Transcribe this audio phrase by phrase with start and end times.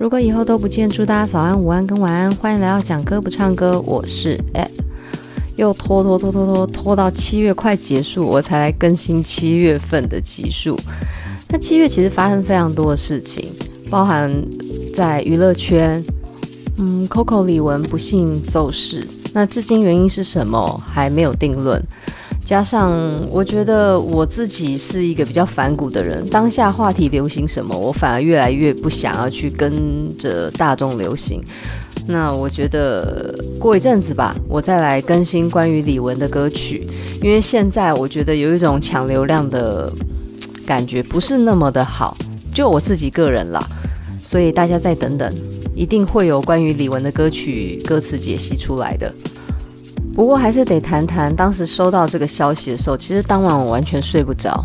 [0.00, 2.32] 如果以后都不见，祝大家早安、午安跟晚安。
[2.36, 4.70] 欢迎来到讲歌不唱歌，我是 Ed。
[5.56, 10.74] 又拖拖拖拖拖拖到七月快结束，我才来更新七月份的集数。
[11.50, 13.52] 那七月其实发生非常多的事情，
[13.90, 14.34] 包含
[14.96, 16.02] 在娱乐圈，
[16.78, 21.78] 嗯，Coco 李玟不幸走失，那至今原因是什么还没有定论。
[22.50, 26.28] 加上，我觉得我自己是一个比较反骨的人。
[26.30, 29.72] 当下话题流行什么，我反而越来越不想要去跟
[30.18, 31.40] 着大众流行。
[32.08, 36.84] 那我觉得过一阵子吧，我再来更新关于李玟的歌曲，
[37.22, 39.88] 因为现在我觉得有一种抢流量的
[40.66, 42.16] 感觉不是那么的好，
[42.52, 43.64] 就我自己个人啦。
[44.24, 45.32] 所以大家再等等，
[45.72, 49.14] 一定会有关于李玟的歌曲歌词解析出来的。
[50.14, 54.64] 不过还是得谈谈，当时收到这个消息的时候，其实当晚我完全睡不着，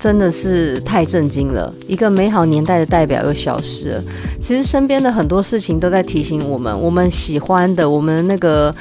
[0.00, 1.72] 真的是太震惊了。
[1.86, 4.04] 一个美好年代的代表又消失了。
[4.40, 8.74] 其实身边的很多事情都在提醒我们，我们喜欢的，我们那个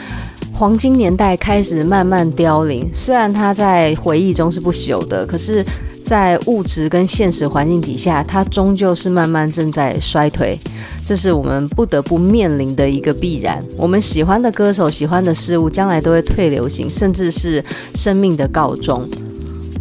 [0.53, 2.89] 黄金年代开始慢慢凋零。
[2.93, 5.65] 虽然它在回忆中是不朽的，可是。
[6.05, 10.59] 在物质跟现实环境底下，它终究是慢慢正在衰退，
[11.05, 13.63] 这是我们不得不面临的一个必然。
[13.77, 17.63] 我们喜欢的歌手、喜欢的事物，将来都会退流行，甚至是
[17.95, 19.07] 生命的告终。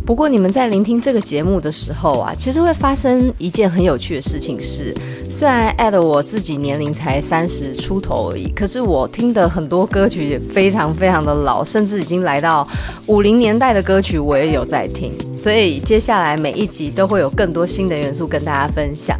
[0.04, 4.92] 不过，你们在聆听这个节目的时候啊，其实会发生一件很有趣的事情是，
[5.30, 12.66] 虽然 Ed 我自己年龄才三十出头而已，可是我听的很多歌曲也非常非常的老，甚至已经来到
[13.06, 15.12] 五零年代的歌曲，我也有在听。
[15.38, 19.16] 所以接下来每一集都会有更多新的元素跟大家分享。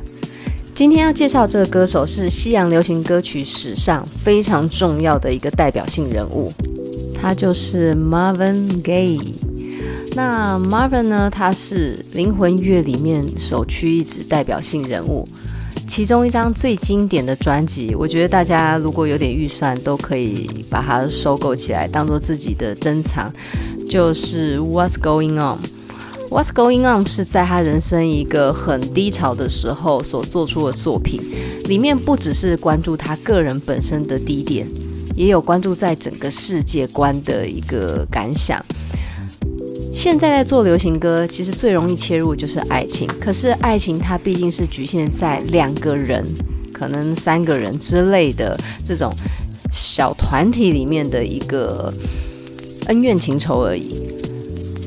[0.74, 6.52] 今天要介绍这个歌手是西洋流行歌曲史上非常重要的一个代表性人物，
[7.14, 9.51] 他就是 Marvin Gaye。
[10.14, 11.30] 那 Marvin 呢？
[11.30, 15.26] 他是灵魂乐里面首屈一指代表性人物。
[15.88, 23.32] 其中一张最经典的专辑，我觉得大家如果有点预算，都可以把它收购起来，当做自己的珍藏。
[23.88, 25.58] 就是 What's Going On。
[26.30, 31.20] What's Going On 是在他人生一个很低潮的时候所做出的作品，
[31.64, 34.66] 里面不只是关注他个人本身的低点，
[35.14, 38.64] 也有关注在整个世界观的一个感想。
[39.94, 43.06] 现在在做流行歌，其实最容易切入就是爱情。
[43.20, 46.24] 可是爱情它毕竟是局限在两个人，
[46.72, 49.12] 可能三个人之类的这种
[49.70, 51.92] 小团体里面的一个
[52.86, 53.96] 恩怨情仇而已。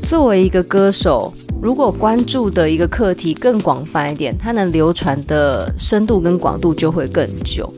[0.04, 7.72] 作为一个歌手，如果关注的一个课题更广泛一点，它能流传的深度跟广度就会更久。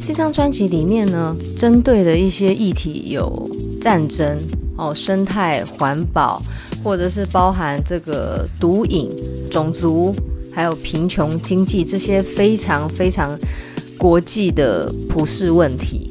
[0.00, 4.38] 这张专辑里面呢，针对的一些议题有战争。
[4.82, 6.42] 哦，生态环保，
[6.82, 9.08] 或者是包含这个毒瘾、
[9.48, 10.12] 种族，
[10.52, 13.38] 还有贫穷、经济这些非常非常
[13.96, 16.10] 国际的普世问题。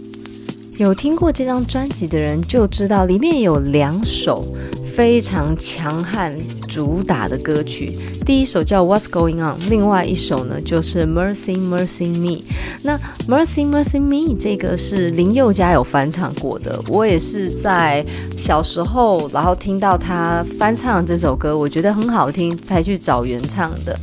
[0.78, 4.48] 有听过这张专辑的人就知道，里面有两首。
[4.96, 6.36] 非常强悍
[6.68, 12.38] 主打的歌曲，第一首叫《What's Going On》，另外一首呢就是《Mercy Mercy Me》。
[12.84, 12.98] 那
[13.28, 18.06] 《Mercy Mercy Me》这个是林宥嘉有翻唱过的，我也是在
[18.38, 23.98] 小时候，然后听到他翻唱这首歌，我觉得很好听，才去找原唱的。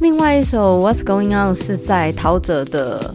[0.00, 3.14] 另外一首《What's Going On》是在陶喆的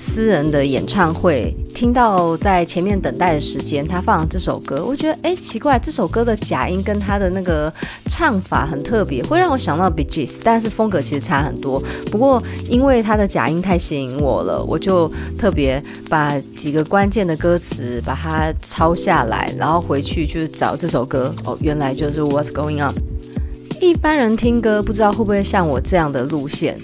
[0.00, 1.54] 私人的演唱会。
[1.74, 7.72] 听到在前面等待的时间，他放了这首歌，我觉得哎奇怪，这首歌的假音跟他的那个
[8.06, 11.82] 唱法很特别，会让我想到 Bee Gees，但是风格其实差很多。
[12.10, 21.34] 不过因为他的假音太吸引我了，我就特别把几个关键的歌词把它抄下来，然后回去去找这首歌。
[21.44, 22.94] 哦，原来就是 What's Going On。
[23.80, 26.78] 一般人听歌不知道会不会像我这样的路线，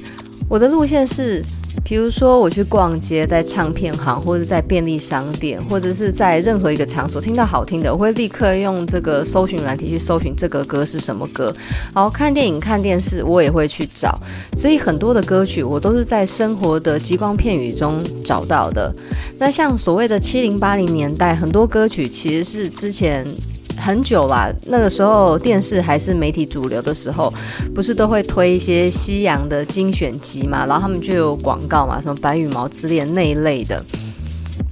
[0.48, 1.42] 我的路线是。
[1.84, 11.54] 比如说，我去逛街，在唱片行，或者在便利商店，或者是在任何一个场所听到好听的，我会立刻用这个搜寻软体去搜寻这个歌是什么歌。
[11.94, 14.18] 然后看电影、看电视，我也会去找。
[14.56, 18.92] 所以很多的歌曲，我都是在生活的极光片语中找到的。
[19.38, 23.26] 那像所谓的七零八零年代，很多歌曲其实是之前。
[23.76, 27.32] 很久啦，那个时候电视还是媒体主流的时候，
[27.74, 30.66] 不是都会推一些西洋的精选集嘛？
[30.66, 33.84] 然后他们就有广告嘛，什么《白羽毛之恋》那一类的。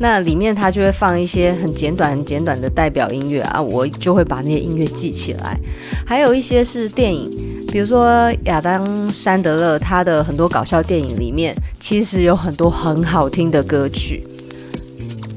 [0.01, 5.57] 那里面他就会放一些很简短、很简短的代表音乐啊，我就会把那些音乐记起来。
[6.05, 7.31] 还有一些是电影，
[7.71, 14.27] 比如说亚当·山德勒他的很多搞笑电影里面，其实有很多很好听的歌曲。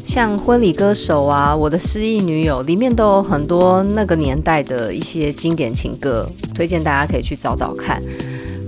[0.07, 6.25] 像婚礼歌手啊，我的失忆女友里面都有很多那个年代的一些经典情歌，
[6.55, 8.01] 推荐大家可以去找找看。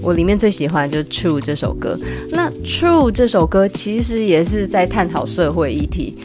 [0.01, 1.97] 我里面最喜欢就是《True》这首歌。
[2.31, 6.17] 那 True 这首歌其实也是在探讨社会议题。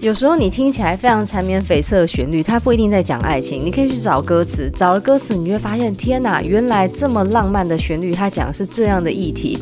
[0.00, 3.62] 有时候你听起来非常缠绵悱恻的旋律，它不一定在讲爱情。
[3.62, 9.58] 你可以去找歌词，找了歌词，你会发现，天哪，原来这么浪漫的旋律，它讲的是这样的议题。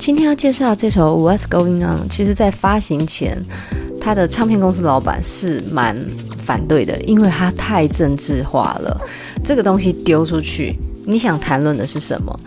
[0.00, 3.36] 今天要介绍这首 What's Going On，其实在发行前，
[4.00, 5.94] 他的唱片公司老板是蛮
[6.38, 8.98] 反对的，因为它太政治化了。
[9.44, 10.74] 这个东西丢出去，
[11.04, 12.40] 你想谈论的是什么？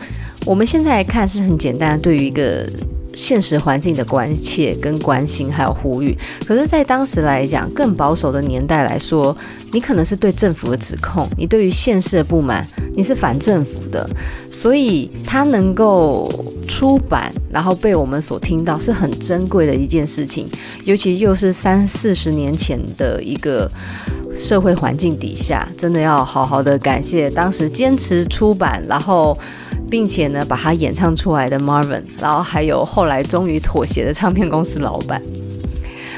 [0.48, 2.68] 我们现在来看是很简单，对于一个。
[3.16, 6.18] 现实环境的关切跟关心，还有呼吁。
[6.48, 9.38] 可是，在当时来讲，更保守的年代来说，
[9.72, 14.10] 你可能是对政府的指控，你对于现实的不满，你是反政府的，
[14.50, 16.30] 所以它能够
[16.68, 20.48] 出版，然后被我们所听到，是很珍贵的一件事情。
[20.86, 23.70] 尤其又是三四十年前的一个
[24.38, 29.38] 社会环境底下，真的要好好的感谢当时坚持出版，然后。
[29.90, 35.22] 并且呢，把它演唱出来的 Marvin，然后还有后来终于妥协的唱片公司老板。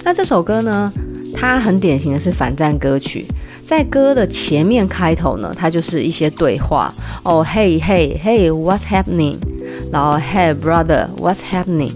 [0.02, 0.90] 那这首歌呢，
[1.36, 3.26] 它很典型的是反战歌曲。
[3.66, 9.38] 在歌的前面开头呢，它就是一些对话哦，Hey Hey Hey，What's happening？
[9.92, 11.92] 然后 Hey Brother，What's happening？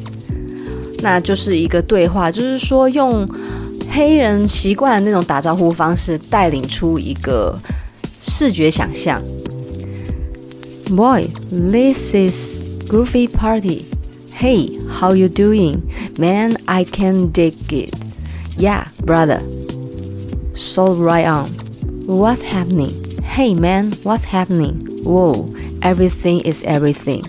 [1.01, 3.29] 那就是一个对话，就是说用
[3.91, 7.57] 黑人习惯的那种打招呼方式，带领出一个
[8.19, 9.21] 视觉想象。
[10.87, 13.85] Boy, this is groovy party.
[14.35, 15.81] Hey, how you doing?
[16.17, 17.93] Man, I can dig it.
[18.57, 19.41] Yeah，brother
[20.49, 20.59] brother.
[20.59, 21.47] So right on.
[22.05, 23.21] What's happening?
[23.23, 25.03] Hey man, what's happening?
[25.03, 27.23] Whoa, everything is everything.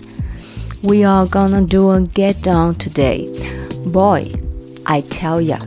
[0.81, 3.29] We are gonna do a get down today.
[3.85, 4.31] Boy,
[4.83, 5.59] I tell ya.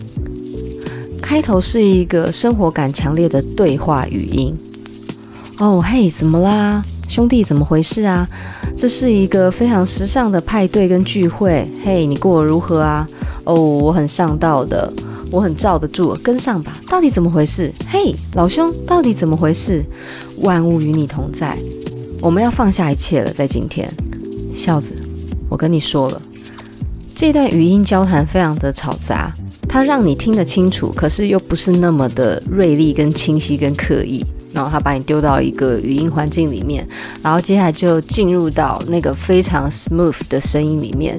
[1.22, 4.54] 开头是一个生活感强烈的对话语音。
[5.58, 6.84] 哦，嘿，怎么啦？
[7.08, 8.28] 兄弟，怎么回事啊？
[8.76, 11.70] 这是一个非常时尚的派对跟聚会。
[11.84, 13.08] 嘿，你过得如何啊？
[13.44, 14.92] 哦，我很上道的，
[15.34, 16.72] 我很罩得住，跟上吧。
[16.88, 17.72] 到底怎么回事？
[17.90, 19.84] 嘿，老兄，到底怎么回事？
[20.42, 21.58] 万物与你同在，
[22.20, 23.92] 我们要放下一切了，在今天。
[24.54, 24.94] 孝子，
[25.48, 26.22] 我跟你说了，
[27.12, 29.34] 这段语音交谈非常的吵杂，
[29.68, 34.24] 它让你听得清楚，可是又不是那么的锐利、跟清晰、跟刻意。
[34.52, 36.86] 然后他把你丢到一个语音环境里面，
[37.20, 41.18] 然后接下来就进入到那个非常 smooth 的声音里面。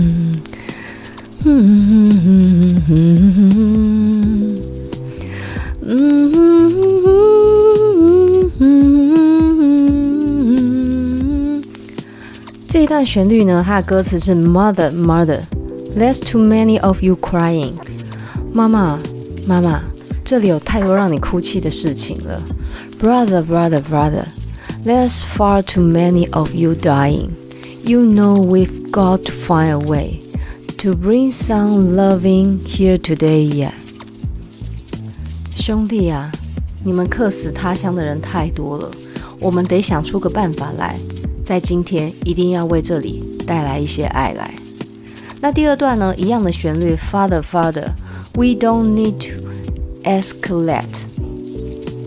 [13.10, 15.40] 旋律呢，它的歌词是 Mother, Mother,
[15.96, 17.72] there's too many of you crying。
[18.52, 18.98] 妈妈，
[19.46, 19.82] 妈妈，
[20.24, 22.42] 这里有太多让你哭泣的事情了。
[23.00, 24.24] Brother, brother, brother,
[24.84, 30.20] there's far too many of you dying。You know we've got to find a way
[30.78, 33.72] to bring some loving here today, yeah。
[35.54, 36.32] 兄弟啊，
[36.84, 38.90] 你们客死他乡的人太多了，
[39.38, 40.98] 我们得想出个办法来。
[41.43, 44.53] 在今天一定要为这里带来一些爱来。
[45.39, 46.13] 那第二段呢？
[46.15, 49.47] 一样的旋律，Father Father，We don't need to
[50.03, 51.05] escalate。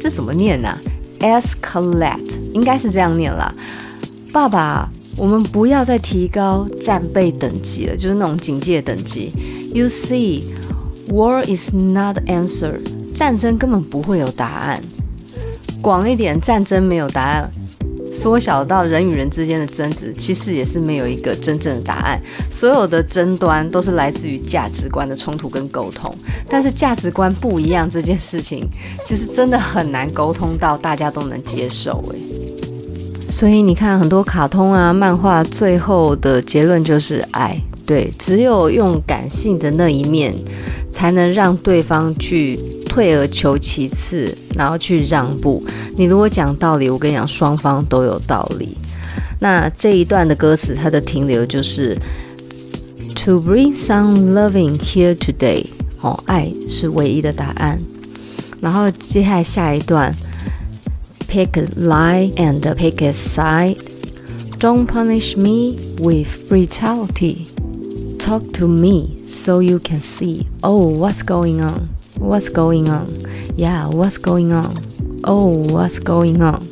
[0.01, 0.79] 这怎么念呢、
[1.19, 3.53] ？Escalate 应该是这样念啦。
[4.33, 9.33] 爸爸，我们不要再提高战备等级了，就是那种警戒等级。
[9.75, 10.45] You see,
[11.09, 12.75] war is not answer。
[13.15, 14.81] 战争根本不会有答案。
[15.81, 17.51] 广一点，战争没有答案。
[18.15, 22.19] 缩小到人与人之间的争执，其实也是没有一个真正的答案。
[22.49, 26.15] 所有的争端都是来自于价值观的冲突跟沟通。
[26.49, 28.69] 但是价值观不一样这件事情，
[29.05, 32.03] 其实真的很难沟通到大家都能接受。
[32.13, 32.19] 诶，
[33.29, 37.61] 所以你看很多卡通啊、漫画，最后的结论就是爱。
[37.85, 40.33] 对，只有用感性的那一面，
[40.91, 42.59] 才能让对方去。
[42.94, 45.64] 退而求其次，然后去让步。
[45.96, 48.78] 你如果讲道理，我跟你讲，双方都有道理。
[49.40, 51.98] 那这一段的歌词，它的停留就是
[53.26, 55.66] To bring some loving here today。
[56.02, 57.82] 哦，爱是唯一的答案。
[58.62, 60.14] 然后接下来下一段，
[61.30, 70.02] Pick a line and pick a side。Don't punish me with brutality。Talk to me so you can
[70.02, 71.90] see oh what's going on。
[72.19, 73.09] What's going on?
[73.57, 74.77] Yeah, what's going on?
[75.25, 76.63] Oh, what's going on?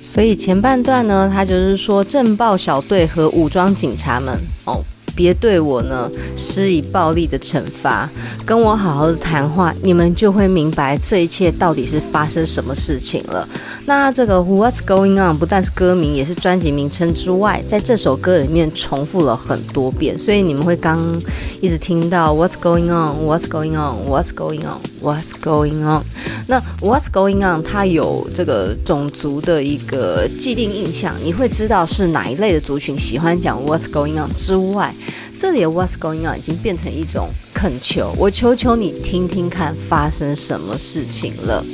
[0.00, 4.82] 所以前半段呢，他就是说镇暴小队和武装警察们哦。
[5.18, 8.08] 别对我呢施以暴力的惩罚，
[8.46, 13.48] 跟我好好的谈话，你们就会明白这一切到底是发生什么事情了。
[13.84, 21.20] 那这个 What's Going On 不但是歌名，也是专辑名称之外，在这首歌里面重复了很多遍，所以你们会刚
[21.60, 26.02] 一直听到 What's Going On，What's Going On，What's Going On，What's Going On。
[26.46, 34.94] 那 What's Going On 它有这个种族的一个既定印象，你会知道是哪一类的族群喜欢讲 What's Going On 之外。
[35.38, 41.64] 这里的 What's going on 已经变成一种恳求，我求求你听听看发生什么事情了。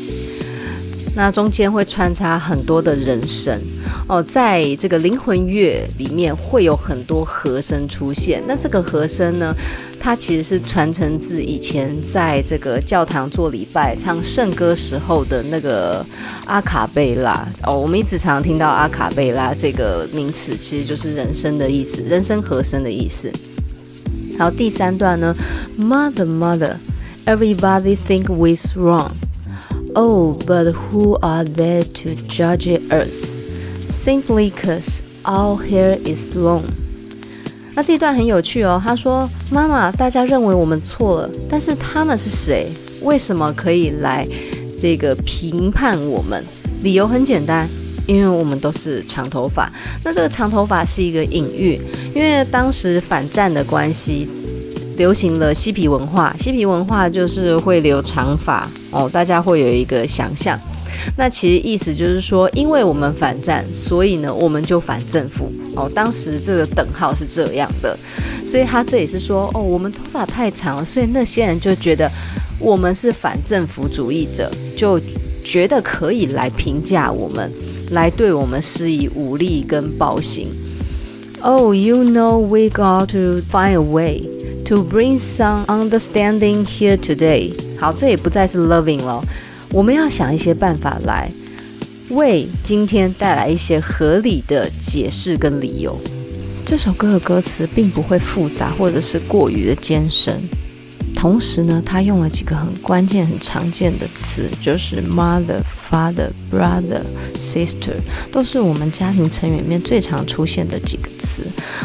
[1.16, 3.58] 那中间会穿插很多的人声
[4.08, 8.42] 哦，在这个灵魂乐里面会有很多和声出现。
[8.46, 9.54] 那这个和声呢，
[9.98, 16.04] 它其实是传承自以前在这个教堂做礼拜唱圣歌时候的那个
[16.46, 17.78] 阿卡贝拉哦。
[17.78, 23.32] 我们一直常听到阿卡贝拉这个名词，其实就是人声的意思，人声和声的意思。
[24.37, 25.35] 然后第三段呢，
[25.77, 26.75] Mother, Mother,
[27.25, 29.11] everybody think we's wrong.
[29.93, 33.41] Oh, but who are there to judge us?
[33.91, 36.61] Simply 'cause our hair is long.
[37.75, 38.81] 那这一段很有趣哦。
[38.83, 42.71] 他说：“妈妈，大家认为我们错了，但是他们是谁？
[43.01, 44.27] 为什么可以来
[44.77, 46.43] 这个评判我们？
[46.83, 47.67] 理由很简单。”
[48.06, 49.70] 因为我们都是长头发，
[50.04, 51.80] 那这个长头发是一个隐喻，
[52.14, 54.28] 因为当时反战的关系，
[54.96, 60.58] 流行了嬉皮文化，嬉皮文化就是会留长发哦，大家会有一个想象。
[61.18, 65.90] 那其实意思就是说，因为我们反战，所以呢，我们就反政府哦。
[65.92, 67.98] 当时这个等号是这样的，
[68.46, 72.10] 所以他这里是说，哦，我们头发太长了，所以那些人就觉得
[72.60, 75.00] 我们是反政府主义者，就
[75.44, 77.52] 觉得可以来评价我们。
[77.90, 80.48] 来对我们施以武力跟暴行。
[81.40, 84.22] Oh, you know we got to find a way
[84.64, 87.52] to bring some understanding here today。
[87.78, 89.22] 好，这也不再是 loving 了，
[89.70, 91.30] 我们要想一些办法来
[92.10, 95.98] 为今天带来一些合理的解释跟理由。
[96.64, 100.40] 这首歌的歌词并不会复杂或者是过于的艰深。
[101.14, 105.60] 同时呢，他用了几个很关键、很常见的词，就是 mother、
[105.90, 107.02] father、brother、
[107.38, 107.96] sister，
[108.32, 111.42] 都是我们家庭成员里面最常出现的几个词。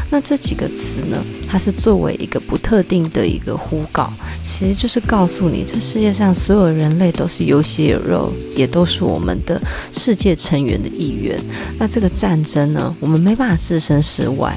[0.09, 4.11] 那这几个词呢，它是作为一个不特定的一个呼告，
[4.43, 11.39] 其实就是告诉你，这世界上所有人类都是有血有肉，也都是我们的世界成员的一员。
[11.77, 14.55] 那这个战争呢，我们没办法置身事外。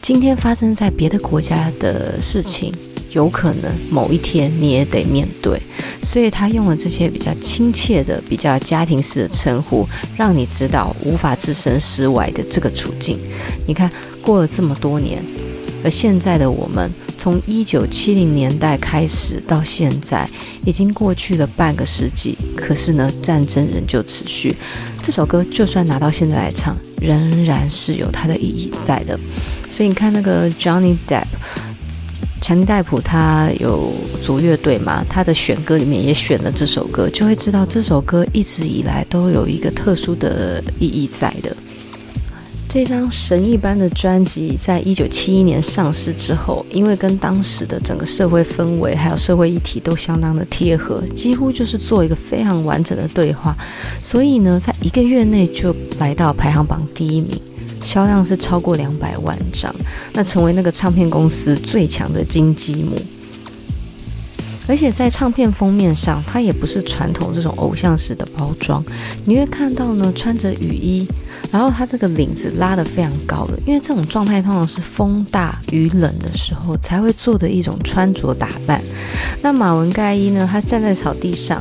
[0.00, 2.72] 今天发生在别的国家的事情。
[3.12, 5.60] 有可能某一天你也得面对，
[6.02, 13.18] 所以他用了这些比较亲切的、比较家庭式的称呼，让你知道无法置身事外的这个处境。
[13.66, 13.90] 你看，
[14.22, 15.22] 过了这么多年，
[15.84, 20.26] 而现在的我们，从一九七零年代开始到现在，
[20.64, 24.56] 已经过去了半个世纪，可是呢，战争仍旧持续。
[25.02, 29.18] 这首歌就算拿到现在来唱，仍然是有它的意义在的。
[29.68, 31.26] 所以你看那个 Johnny Depp。
[32.42, 35.04] 强尼戴普他有组乐队嘛？
[35.08, 41.56] 他的选歌里面也选了这首歌，就会知道这首歌一直以来都有一个特殊的意义在的。
[42.68, 53.56] 这张神一般的专辑在一九七一年上市之后，因为跟当时的整个社会氛围还有社会议题都相当的贴合，几乎就是做一个非常完整的对话，
[54.00, 57.30] 所以呢，在一个月内就来到排行榜第一名。
[57.82, 59.74] 销量是超过两百万张，
[60.12, 62.96] 那成为那个唱片公司最强的金鸡母。
[64.68, 68.82] 而且在唱片封面上，它也不是传统这种偶像式的包装，
[69.24, 71.06] 你会看到呢，穿着雨衣。
[71.50, 78.80] 然后它这个领子拉得非常高的，因为这种状态通常是风大雨冷的时候才会做的一种穿着打扮。
[79.42, 81.60] 那马文盖伊呢，他站在草地上，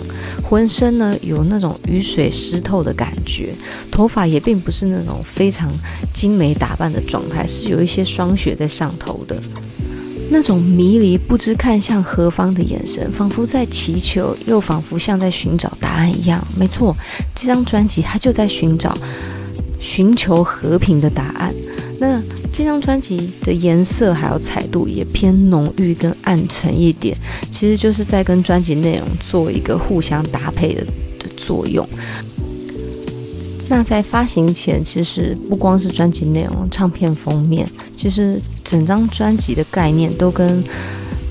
[0.51, 3.53] 浑身呢有那种雨水湿透的感觉，
[3.89, 5.71] 头发也并不是那种非常
[6.13, 9.41] 精美打扮的状态，是有一些霜雪在上头的。
[10.29, 16.45] 那种迷离不知看向何方的眼神，仿佛在祈求，又仿佛像在寻找答案一样。
[16.57, 16.93] 没错，
[17.33, 18.93] 这张专辑它就在寻找。
[19.79, 21.51] 寻求和平的答案。
[21.97, 22.21] 那
[22.53, 27.17] 这张专辑的颜色还有彩度也偏浓郁跟暗沉一点，
[27.49, 30.85] 其实就是在跟专辑内容做一个互相搭配的
[31.17, 31.87] 的作用。
[33.69, 37.65] 那在发行前，其实不光是专辑内容，唱片封面，
[37.95, 40.61] 其实整张专辑的概念都跟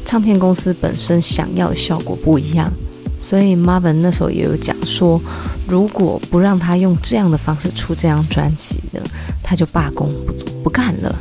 [0.06, 2.72] 唱片公司本身想要的效果不一样。
[3.18, 5.20] 所以 Marvin 那时候也有讲说。
[5.68, 9.00] 如果不让他用这样的方式出这张专辑呢，
[9.40, 11.16] 他就罢工不不干了。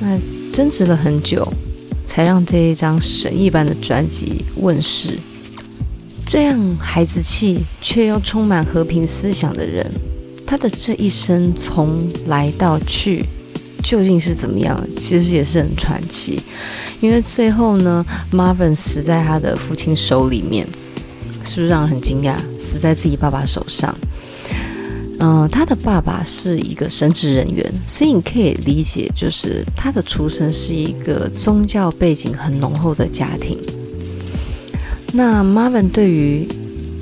[0.00, 0.18] 那
[0.52, 1.46] 争执了很久，
[2.06, 5.18] 才让这一张神一般的专辑问世。
[6.26, 9.90] 这样孩子气却又充满和平思想的人，
[10.46, 13.24] 他的这一生从来到去
[13.82, 14.84] 究竟是怎么样？
[14.96, 16.40] 其实也是很传奇。
[17.00, 20.66] 因为最后呢，Marvin 死在他的父亲手里面，
[21.44, 22.34] 是不是让人很惊讶？
[22.58, 23.96] 死在自己爸爸手上。
[25.18, 33.58] 嗯、他的爸爸是一个神职人员，所以你可以理解，就是他的出生是一个宗教背景很浓厚的家庭。
[35.12, 36.46] 那 Marvin 对于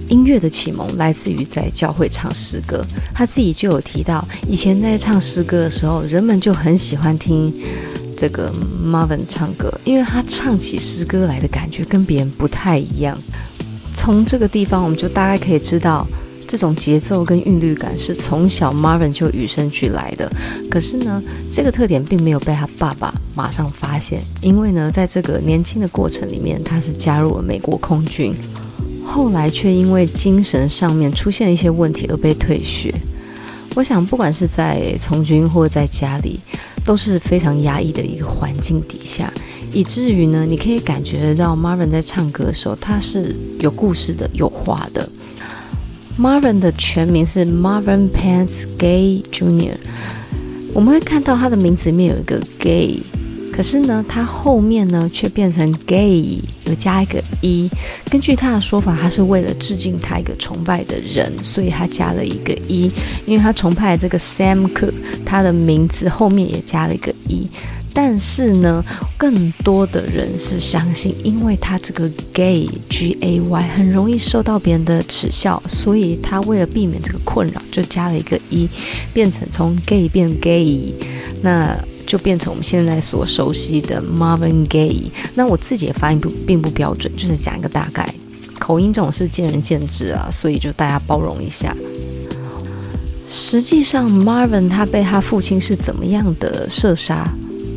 [0.09, 7.53] 音乐的启蒙来自于在教会唱诗歌，他自己就有提到，以前在唱诗歌的时候，人们就很喜欢听
[8.17, 8.53] 这个
[8.85, 13.19] Marvin 唱歌，因为他唱起诗歌来的感觉跟别人不太一样。
[13.97, 16.07] 从这个地方，我们就大概可以知道。
[16.47, 20.31] 这种节奏跟韵律感是从小 Marvin 就与生俱来的。
[20.71, 21.23] 可是呢，
[21.53, 28.35] 这个特点并没有被他爸爸马上发现，因为呢，在这个年轻的过程里面，他是加入了美国空军，
[29.05, 32.95] 后来却因为精神上面出现了一些问题而被退学。
[33.75, 36.39] 我想，不管是在从军或者在家里，
[36.85, 39.33] 都是非常压抑的一个环境底下，
[39.73, 45.09] 以至于呢，你可以感觉到 Marvin 在唱歌的时候，他是有故事的，有话的。
[46.19, 49.77] Marvin 的全名是 Marvin Pentz Gay Jr.，
[50.73, 53.01] 我们会看到他的名字里面有一个 Gay，
[53.53, 57.69] 可是呢，他后面呢却变成 Gay，有加一个 E。
[58.09, 62.89] 根据他的说法，他是为了致敬他一个崇拜的人，所以他加了一个 E。
[63.27, 64.95] 因为他崇拜这个 Sam Cook，
[65.27, 67.49] 他的名字后面也加了一个 E。
[67.97, 68.85] 但是呢，
[69.17, 78.69] 更多的人是相信，因为他这个 gay G A Y 很容易受到别人的耻笑，所以他为了避免这个困扰，就加了一个 e，
[79.13, 80.93] 变成从 gay 变 gay，
[81.41, 81.73] 那
[82.05, 85.05] 就变成我们现在所熟悉的 Marvin Gaye。
[85.37, 88.13] 那我自己的发音不并不标准，就是讲一个大概，
[88.59, 91.75] 口音这种事见仁见智啊，所以就大家包容一下。
[93.29, 97.33] 实际上，Marvin 他被他父亲是怎么样的射杀？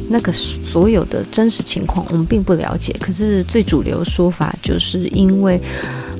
[0.10, 5.60] 那个所有的真实情况我们并不了解，可是最主流说法就是因为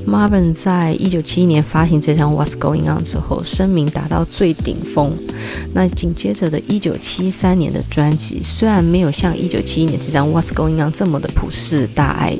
[0.06, 5.12] Marvin 在一九七一年发行这张 What's Going On 之后，声名达到最顶峰。
[5.74, 12.36] 那紧接着的一九七三年的专辑，虽然没有像一九七一年这张 What's Going On 这么的普世大爱，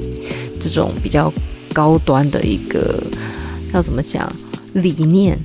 [0.60, 1.32] 这种比较
[1.72, 3.02] 高端的一个
[3.72, 4.30] 要怎么讲
[4.72, 5.38] 理念。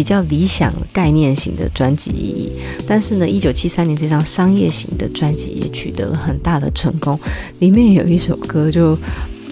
[0.00, 2.52] 比较理想概念型的专辑意义，
[2.86, 7.20] 但是呢，一九七三年这张商业型的专辑也取得了很大的成功。
[7.58, 8.96] 里面有一首歌就，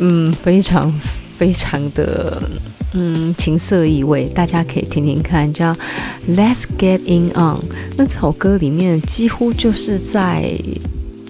[0.00, 0.90] 嗯，非常
[1.37, 2.40] 非常的，
[2.94, 5.74] 嗯，情色意味，大家可以听听看，叫
[6.30, 7.61] 《Let's Get In On》。
[7.98, 10.58] 那这首歌里面几乎就是在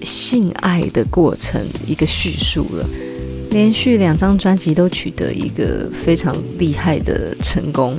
[0.01, 2.87] 性爱的过程一个叙述了。
[3.51, 7.97] 连续两张专辑都取得一个非常厉害的成功。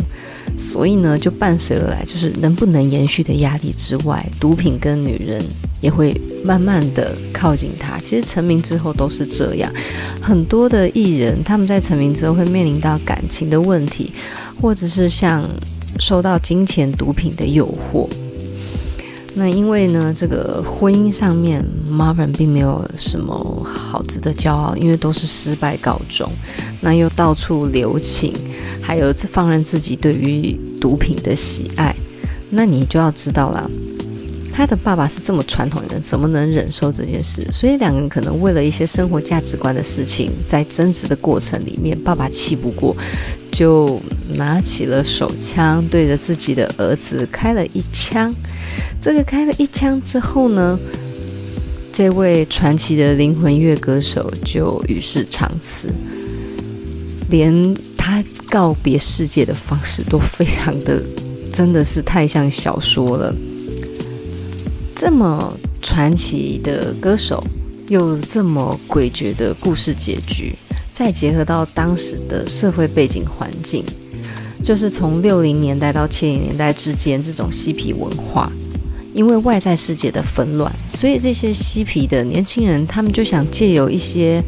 [0.57, 5.43] 所以呢，就伴随而来，就是能不能延续的压力之外，毒品跟女人
[5.81, 7.99] 也会慢慢的靠近他。
[7.99, 9.73] 其实成名之后都是这样，
[10.21, 14.13] 很多的艺人他们在成名之后会面临到感情的问题，
[14.61, 15.49] 或者是像
[15.99, 18.09] 受到金钱、毒品的诱惑。
[19.35, 26.31] 那因为呢，这个婚姻上面，Marvin 并没有什么好值得骄傲，因为都是失败告终。
[26.81, 28.33] 那又到处留情。
[28.83, 31.95] 还有放任自己对于毒品的喜爱，
[32.49, 33.71] 那你就要知道了，
[34.53, 37.47] 他的爸爸是这么传统的人，怎么能忍受这件事？
[37.53, 42.97] 所以两个人可能为了一些生活价值观的事情，在争执的过程里面，爸爸气不过，
[43.53, 44.01] 就
[44.35, 48.35] 拿起了手枪，对着自己的儿子开了一枪。
[49.03, 50.79] 这个开了一枪之后呢，
[51.93, 55.89] 这位传奇的灵魂乐歌手就与世长辞，
[57.31, 57.77] 连。
[58.03, 61.01] 他告别世界的方式都非常的，
[61.53, 63.33] 真的是太像小说了。
[64.97, 67.45] 这么传奇的歌手，
[67.89, 70.55] 又这么诡谲的故事结局，
[70.95, 73.85] 再结合到当时的社会背景环境，
[74.65, 78.51] 就是从六零年代到七零年代之间这种嬉皮文化，
[79.15, 84.43] 因为外在世界的纷乱，所以这些嬉皮的年轻人，他们就想借由一些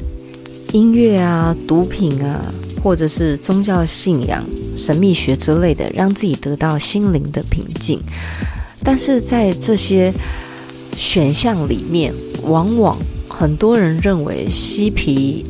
[0.72, 2.53] 音乐啊、毒品啊。
[2.83, 4.44] 或者是宗教信仰、
[4.77, 8.03] 神秘学之类的，让自己得到心灵的平静。
[8.83, 10.12] 但是在这些
[10.96, 12.98] 选项里面，往往
[13.29, 15.46] 很多人认为嬉皮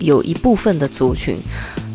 [0.00, 1.38] 有一部分的族群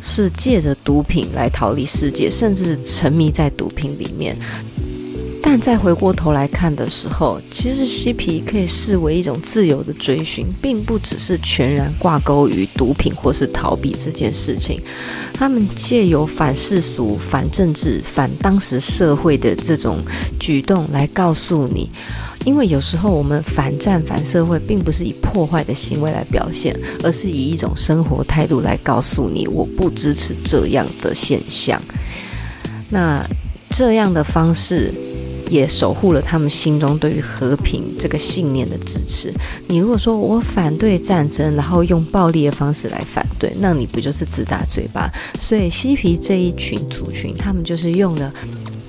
[0.01, 4.36] 是借着毒品来逃离世界，甚至沉迷在毒品里面。
[5.55, 14.81] 但再回过头来看的时候，其实嬉皮可以视为一种自由的追寻，并不只是全然挂钩于毒品或是逃避这件事情。
[15.33, 19.99] 他们借由反世俗、反政治、反当时社会的这种
[20.37, 21.89] 举动来告诉你，
[22.43, 31.81] 因为有时候我们反战、反社会，并不是以破坏的行为来表现，而是以一种生活态度来告诉你，我不支持这样的现象。
[32.89, 33.25] 那
[33.69, 34.93] 这样的方式。
[35.49, 39.34] 也守护了他们心中对于和平这个信念的支持。
[39.67, 45.12] 你如果说我反对战争，然后用暴力的方式来反对，那你不就是自打嘴巴？
[45.39, 48.34] 所以嬉皮这一群族群，他们就是用了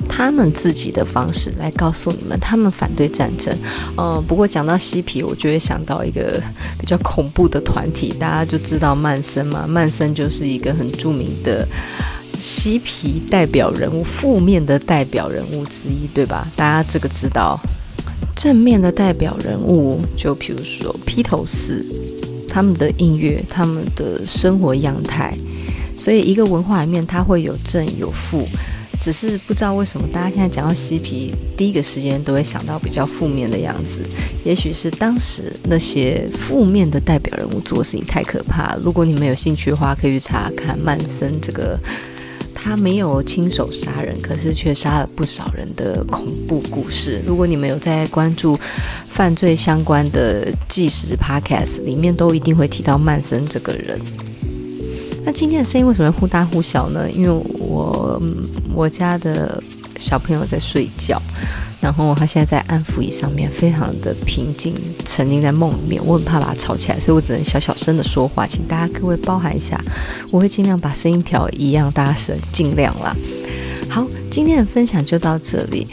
[0.09, 3.55] 他们自己的方式来告诉你们，他们反对战争。
[3.99, 6.43] 嗯，不过讲到嬉皮，我就会想到一个
[6.79, 9.67] 比较恐怖的团体，大家就知道曼森嘛。
[9.67, 11.67] 曼森就是一个很著名的。
[12.39, 16.47] 嬉皮代表人物，负面的代表人物之一，对吧？
[16.57, 17.59] 大家这个知道。
[18.35, 21.83] 正面的代表人物，就比如说披头士，
[22.47, 25.35] 他们的音乐，他们的生活样态。
[25.97, 28.47] 所以一个文化里面，它会有正有负，
[29.01, 34.07] 只是不知道为什么大家现在讲到嬉皮，第一个时间都会想到比较负面的样子。
[34.45, 38.77] 也许是当时那些负面的代表人物做的事情太可怕。
[38.85, 41.79] 如果你们有兴趣的话，可以去查看曼森这个。
[42.67, 47.23] 他没有亲手杀人，可是却杀了不少人的恐怖故事。
[47.25, 48.59] 如果你们有在关注
[49.07, 54.01] 犯罪相关的纪实 podcast，里面都一定会提到曼森这个人。
[55.25, 57.09] 那今天的声音为什么忽大忽小呢？
[57.09, 58.21] 因为我
[58.75, 59.63] 我家的
[59.99, 61.21] 小朋友在睡觉。
[61.79, 66.03] 然后他现在在安抚椅上面，非常的平静，沉浸在梦里面。
[66.05, 69.79] 我很怕把他吵起来，所以我只能小小声的说话，请大家各位包涵一下。
[70.31, 73.15] 我会尽量把声音调一样大声，尽量啦。
[73.89, 75.87] 好，今天的分享就到这里。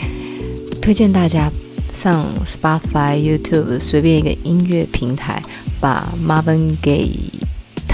[0.81, 1.51] 推荐大家
[1.93, 5.43] 上 Spotify、YouTube 随便一个音乐平台，
[5.79, 7.11] 把 Marvin 给。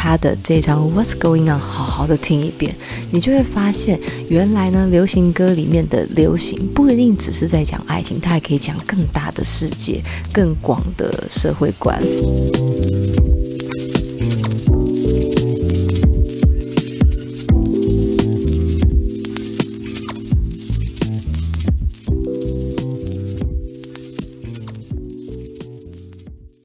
[0.01, 2.73] 他的这张 What's Going On 好好的听一遍，
[3.11, 12.01] 你就会发现，原来呢，流行歌里面的流行不一定只是在讲爱情，它还可以讲更大的世界、更广的社会观。